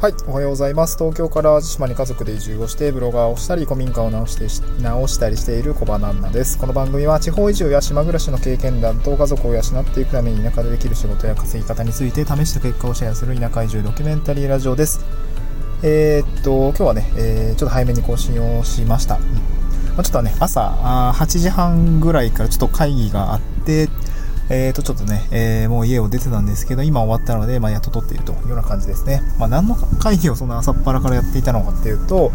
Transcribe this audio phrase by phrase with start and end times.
[0.00, 0.96] はい、おはようございます。
[0.96, 4.46] 東京から淡路島に家族で移住をして、ブロガーをしたり、古民家を直して
[4.80, 6.56] 直したりしている小場ナンナです。
[6.56, 15.04] この番組は地方移住や島暮らしの経験談と家族を養っていくために田舎でできる仕事や稼ぎ方について試した結果をシェアする田舎移住ドキュメンタリーラジオです。
[15.82, 19.16] えー、っと、今日はね、えー、ちょっと早めに更新をしました。
[19.16, 19.30] うんま
[19.98, 23.88] あ、ちょっとね、朝あ8時半ぐらいからちょっと会議があって、
[24.50, 29.20] えーと、ちょっとね、えー、もう家を出てたんですけど、今終わったので、まあ、やっと撮っているというような感じですね。
[29.38, 32.32] まあ、何の会議をそんな朝っぱらからやっていたのかっていうと、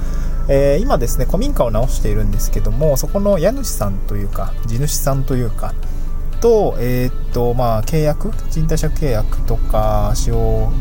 [0.47, 5.73] えー、今ですね、古民家を直しているんですけども、そこの家主さんというか、地主さんというか、
[6.39, 10.71] と、えー、と、まあ、契約、賃貸借契約とか、使用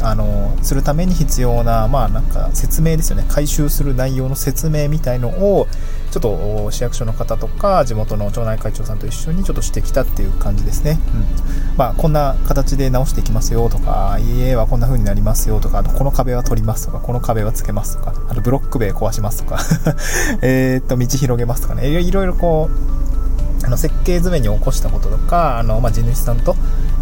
[0.00, 3.24] あのするために必要な、まあ、なんか説明ですよね。
[3.28, 5.66] 回収する内容の説明みたいのを
[6.10, 11.76] ちょっと市役所の方とか地元の町内会長さんと一緒にちょっとしてきたっていう感じですね、うん。
[11.76, 19.58] まあ、こんな形で直していきますよとか家はこんな風になりますよとかあとこの壁は取りますとかこの壁はつけますとかあとブロック塀壊しますとか
[20.42, 21.88] えっと道広げますとかね。
[21.88, 26.56] いろいろこうあの設計図面に起こしたこととかあの、まあ、地主さんと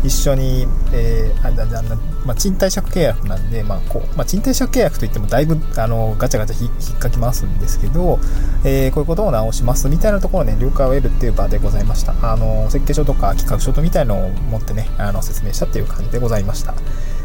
[0.05, 1.83] 一緒に、えー、あだだ
[2.25, 8.19] まあ、賃貸借契約なんで、まあこうまあ、賃貸借契約といってもだいぶあのガチャガチャ引っかき回すんですけど、
[8.65, 12.15] えー、こういうことを直しますみたいなところね、了解を得るっていう場でございました。
[12.33, 16.75] あの設計書とか企画書とみたいのを持ってね、あの説明したっていう感じでございました。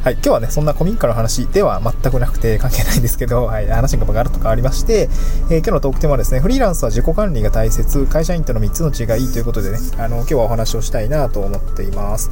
[0.03, 5.09] はい、今日はね、そんな古民家の話では全くなくて関係ないんですけど、 はい、話がガラッと変わりまして、
[5.52, 12.31] えー、今日のトークテーマはですね、フリーランスは自己管理が大切、会社員との3つの違いということでね、あの今日はお話をしたいなと思っています。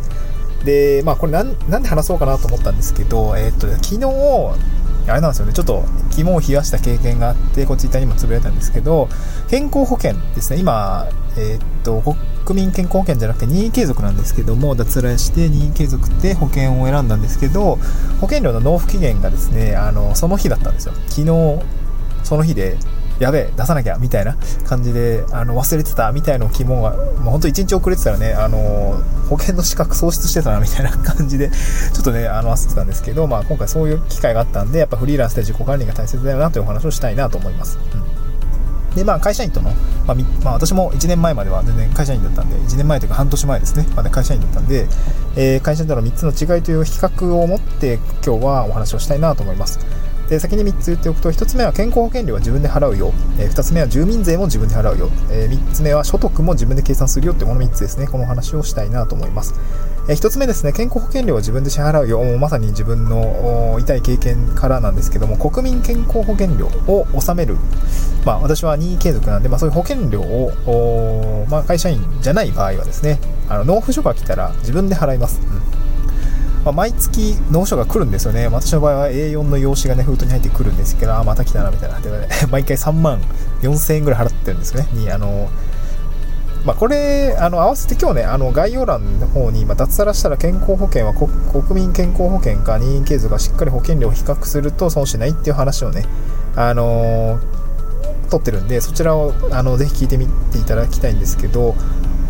[0.65, 9.09] で、まあこれなんで話そうかなと思ったんですけど、えー、っと、昨日、あれなんですよね、ちょっと肝を冷やした経験があって、こうツイッターにもつぶやいたんですけど、
[9.47, 12.15] 健康保険ですね、今、えー、っと、
[12.49, 17.75] 国民健康保険じゃなくて任意継続なんですけども、脱落して任意継続って保険を選んだんですけど、
[18.21, 20.93] 保険料の納付期限がですね、あの、その日だったんですよ。
[21.09, 21.61] 昨日、
[22.23, 22.77] その日で
[23.19, 28.99] やべえ、出さなきゃ、みたいな感じで、あの、忘れてた、みたいな肝が、まあ、ほんと1日遅れてたらね、あの、
[29.29, 37.77] 保険の資格喪失してたな、みたいな 感じで、ちょっとね、あの、焦ってたんですけど、まあ、今回そういう機会があったんで、やっぱフリーランスで自己管理が大切だよな、というお話をしたいなと思います。
[37.93, 38.18] うん。
[38.99, 39.71] で、まあ、会社員との、
[40.05, 44.87] まあ、まあ、私も1年前までは全然会社員だったんで、1年前というか半年前ですね、まで会社員だったんで、
[45.35, 47.95] えー、会社員との3つの違いという比較を持って、
[48.25, 49.79] 今日はお話をしたいなと思います。
[50.29, 58.05] で先に3つ言っておくと1つ目は健康保険料は自分で払うよ、えー、2つ目は住民税も自分で払うよ、えー、3つ目は所得も自分で計算するよってこの3つですね。
[58.05, 59.55] この話をしたいなと思います、
[60.09, 67.57] え、1つ目ですね健康保険料は自分で支払うよもうまさに自分の痛い経験からなんですけども国民健康保険料を納める
[68.25, 75.79] まあ私は任意継続なんで、まあ、そういう保険料を、まあ、会社員じゃない場合はですねあの納付書が来たら自分で払います、うん
[76.65, 78.47] まあ、毎月納書が来るんですよね。
[78.47, 81.99] 私の場合は A4 の用紙がね、封筒に入ってくるんですけど、あ、また来たな、みたいな。
[82.01, 82.09] で、
[82.51, 83.21] 毎回3万
[83.61, 84.89] 4000円ぐらい払ってるんですよね。
[84.91, 85.49] に、あの、
[86.65, 96.05] まあ、これ、あの、合わせて今日ね、あの、概要欄の方に、まあ、脱サラしたら健康保険は国民健康保険か任意継続がしっかり保険料を比較すると損しないっていう話をね、
[96.55, 101.75] あのー、取ってるんで、そちらを、あの、ぜひ聞いてみていただきたいんですけど、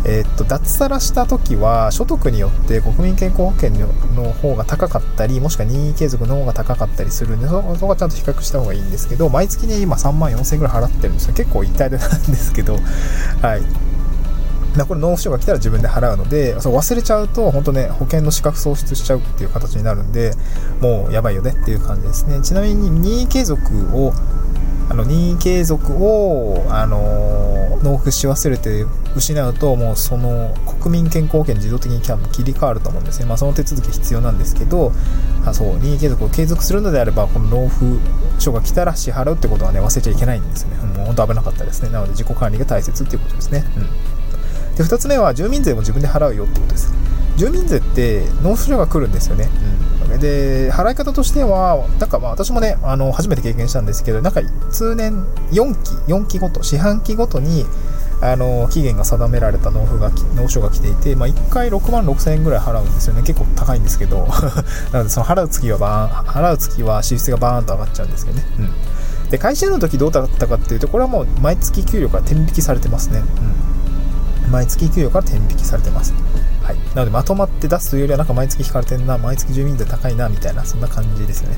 [0.04, 11.34] えー、っと脱サラした時は所得によって国民健康保険の方が高かったりもしくは任意継続の方が高かったりするんでそこはちゃんと比較した方がいいんですけど毎月ね今3万4000円ぐらい払ってるんですよ。
[11.34, 12.76] 結構痛いなんですけど
[13.42, 13.62] はい。
[14.86, 20.32] これ納付書が来たら自分で払うのでそう忘れちゃうと本当ね保険の資格喪失しちゃうっていう形になるんで
[20.80, 22.40] もうやばいよねっていう感じですね。
[22.40, 23.62] ちなみに任意継続
[23.96, 24.12] を
[24.88, 28.84] あの任意継続を、あの納付し忘れて
[29.16, 34.92] 失うともうその国民健康保険自動的に切り替わると思うんですね、まあ、その手続き必要なんですけど
[35.46, 37.86] あそう任意継続を継続するのであればこの納付
[38.38, 40.76] 書が来たら支払うってことはね忘れちゃいけないんですよね。
[40.98, 41.90] もう本当危なかったですね。
[41.90, 43.88] なので自己管理が大切っていうことですね、うん、
[44.76, 46.92] で2つ目は住民税も自分で払うよってことです
[47.36, 49.48] 住民税って納付書が来るんですよね、
[49.84, 57.66] うんで、払い方としては、なんかまあ私もね、あの、初めて経験したんですけど、なんか通年4期、4期ごと、四半期ごとに、
[58.22, 63.22] あの、期限が定められた納付が、納書が来ていて、まあ1回6万6千円ぐらい払うんですよね。
[63.22, 64.28] 結構高いんですけど、
[64.92, 68.46] なのでその払う月はバーン、払う月は支出がバーンと上がっちゃうんですけどね。
[68.58, 69.30] うん。
[69.30, 73.20] で、会社員の時どうだったかっていうと、これはもう毎月給料から天引きされてますね。
[73.20, 73.24] うん。
[74.50, 76.12] 毎月給料から天引きされてます。
[76.62, 81.56] はい、なのでまとまって出すというよりはなんか毎月引かれてんな毎月住民税高いなみたいなそんな感じですよね、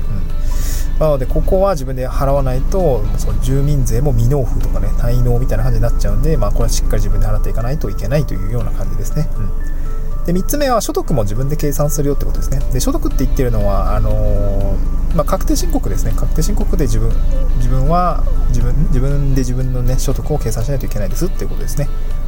[0.93, 10.25] うん、なのでここは自分で払わないとその住民税も未納付とかね滞納みたいな感じになっちゃうんで、まあ、これはしっかり自分で払っていかないといけないというような感じですね、うん。
[10.25, 12.59] で3つ目は所得も自分で計算するよってことですね。
[12.71, 16.13] で所得って言ってるのはあのー、まあ、確定申告ですね。
[16.15, 17.11] 確定申告で自分
[17.57, 21.87] 自分は自分自分で自分の、ね、所得を計算しないといけないですっていうことですね。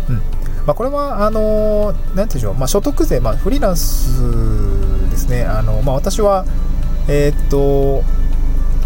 [0.10, 0.22] うん。
[0.66, 6.46] まあ、これは、あの、なんていうんでしょう、まあ、所得税、まあ、フリーランスですね、あのまあ、私は、
[7.08, 8.04] えー、っと、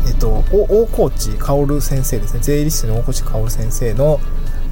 [0.07, 4.19] えっと、大河内薫先生ですね、税理士の大河内薫先生の、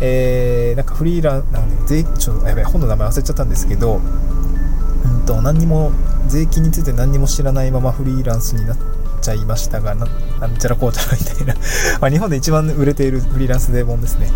[0.02, 5.92] えー、なんかフリーラン、なん税ちょっとやばい本の名前忘れちゃったんですけど、うんと、何にも、
[6.28, 8.78] 税金について何にも知らないままフリーランスになっ
[9.22, 10.06] ちゃいましたが、な
[10.40, 11.56] なんちゃらこうちゃらみたいな
[12.00, 14.30] ま日本で一番売れているフリーランスデー本ですね。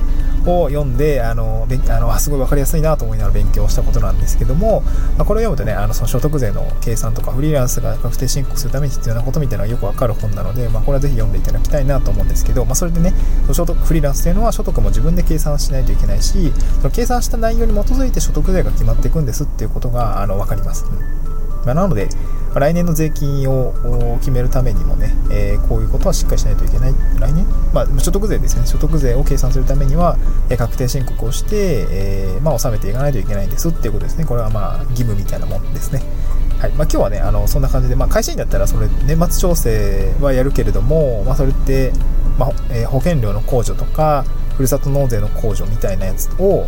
[0.45, 4.81] を読んで、あの、あのすごい分かりやすいなと思いながら勉強したことなんですけども、
[5.17, 13.13] まあ、これを読むとね、あのその所得税の計算とか、フリーランスが確定申告するために必要なことみたいなのがよくわかる本なので、まあ、これはぜひ読んでいただきたいなと思うんですけど、まあ、それでね、
[13.51, 20.85] 所得フリーランスというのは所得も自分で計算しないといけないし、その計算した内容に基づいて所得税が決まっていくんですっていうことがあの分かります。
[20.89, 21.20] うん
[21.65, 22.09] まあ、なので、
[22.53, 26.93] 来年の税金を決めるためにもね、えー、こういうことはしっかりしないといけない。
[27.19, 27.45] 来年？
[27.73, 28.65] まあ、所得税ですね。
[28.65, 30.17] 所得税を計算するためには、
[30.49, 34.25] えー、確定申告をして、えー、まあ、納めていかないといけないんですっていうことですね。
[34.25, 36.01] これはまあ、義務みたいなもんですね。
[36.59, 41.91] はいまあ、今日はね、あのそんな感じで、まあ、会社員だったらそれ年末調整はやるけれども、まあ、それって、
[42.37, 44.25] まあえー、保険料の控除とか、
[44.57, 46.67] ふるさと納税の控除みたいなやつを、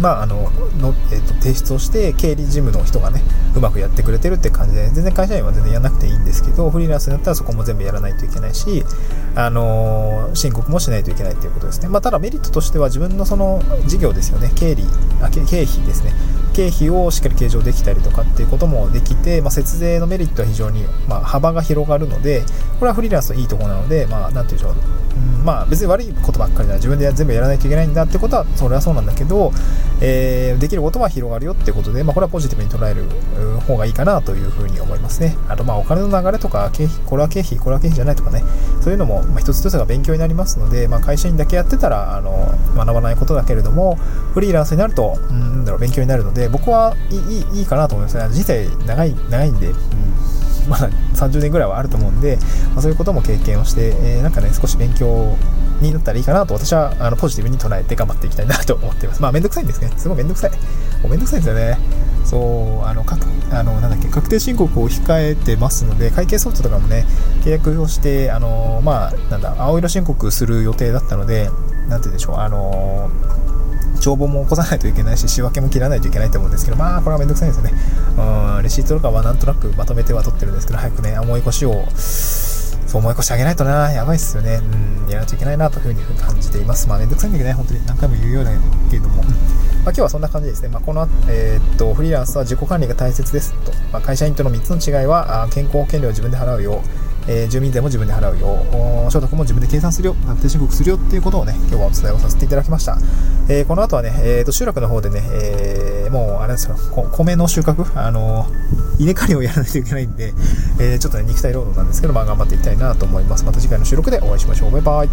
[0.00, 3.22] まあ、あのの、えーと、提出をして経理事務の人がね
[3.54, 8.84] うまくやってくれてるって感じで全然会社員は全然やらなくていいんですけどフリーランスになったらそこも全部やらないといけないし、
[9.34, 14.50] あのー、申告もしないといけないっていうことですね、まあ、ただメリットとしては自分のその事業ですよね。
[14.54, 14.84] 経理
[15.20, 16.12] あ経費ですね。
[16.52, 22.42] 経費をしっかり計上できたりとかっていうこともできて、まあ、節税のメリットは非常に、まあ、幅が広がるので
[22.78, 24.78] これはフリーランスのいいところなので、まあ、なんていうんでしょう、うん、
[25.44, 29.52] まあ別に悪いことばっかりじゃない自分で全部やらないといけないんだってことはそれはそうなんだけど、
[30.00, 33.04] えー、できることは広がるよってことで、まあ、これはポジティブに捉える
[33.60, 35.36] 方がいいかなというふうに思いますね。
[35.48, 38.42] あと、まあ、お金の流れとか、経費、これは経費、これは経費じゃないとかね、
[38.80, 43.96] そういうのも、まあ、一つ一つが勉強になりますので、まあ、会社員だけやってたら、あの、学ばないことだけれども、
[44.32, 48.28] フリーランスになると、うん、なんだろう、勉強になるので、僕はいいいいかなと思いますね。
[48.32, 49.72] 人生長い、長いんで、
[50.70, 52.38] まだ30年ぐらいはあると思うんで、
[52.72, 55.36] まあ、そういうことも経験をして、えー、なんかね、少し勉強
[55.80, 59.20] になったらいいかなと私はあのポジティブに捉えて頑張っていきたいなと思っています。
[59.20, 59.92] まあ、めんどくさいんですね。
[59.96, 60.50] すごいめんどくさい。
[60.52, 60.56] も
[61.06, 61.78] うめんどくさいんですよね。
[62.24, 62.38] そ
[62.84, 63.18] う、あの、か
[63.50, 67.06] あのなんだっけ、確定申告を控えてますので、会計ソフトとかもね、
[67.42, 71.50] 契約をして、あの、まあ、なんだ、青色申告する予定だったので、
[71.88, 73.10] なんて言うんでしょう、あの、
[74.00, 77.72] 帳簿も起こさないといけないし、仕分けも切らないといけないと思うんですけど、まあ、これはめんどくさいんですよね。
[78.56, 84.60] うん、レシートとかはなんとなくまとめては取ってるんですけど、早くね、思い越しを、そう思い越してあげないとな、やばいっすよね。
[85.04, 86.88] うん、やらないといけないなというふうに感じています。
[86.88, 88.50] まあ、めんどくさいんだけどね、本当に何回も言うようだ
[88.90, 89.22] けれども。
[89.22, 89.32] まあ、
[89.84, 90.68] 今日はそんな感じですね。
[90.68, 93.72] まあ、この、えー、っと、フリーランスは自己管理が大切ですと。
[93.92, 97.09] まあ、会社員との3つの違いは、健康保険料を自分で払うよう。
[97.26, 102.98] えー、住民税も自分で払うよ、所得も自分で計算するよ、確定申告するよっていうことをね、今日はお伝えをさせていただきました。
[103.48, 106.76] えー、この後はね、えーと、集落の方でね、えー、もうあれですよ、
[107.12, 108.46] 米の収穫、あの
[108.98, 110.34] 稲刈りをやらないといけないんで、
[110.78, 113.44] えー、ちょっとね、肉体労働なんですけど、まあ頑張っていきたいなと思います。
[113.44, 114.70] また次回の収録でお会いしましょう。
[114.72, 115.08] バイバイ。